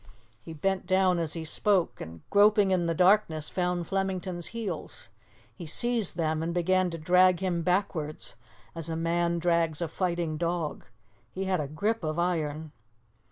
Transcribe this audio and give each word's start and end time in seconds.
He 0.41 0.53
bent 0.53 0.87
down 0.87 1.19
as 1.19 1.33
he 1.33 1.45
spoke 1.45 2.01
and 2.01 2.21
groping 2.31 2.71
in 2.71 2.87
the 2.87 2.95
darkness, 2.95 3.49
found 3.49 3.85
Flemington's 3.85 4.47
heels. 4.47 5.09
He 5.53 5.67
seized 5.67 6.15
them 6.17 6.41
and 6.41 6.55
began 6.55 6.89
to 6.89 6.97
drag 6.97 7.39
him 7.39 7.61
backwards 7.61 8.35
as 8.73 8.89
a 8.89 8.95
man 8.95 9.37
drags 9.37 9.79
a 9.79 9.87
fighting 9.87 10.37
dog. 10.37 10.85
He 11.29 11.43
had 11.45 11.59
a 11.59 11.67
grip 11.67 12.03
of 12.03 12.17
iron. 12.17 12.71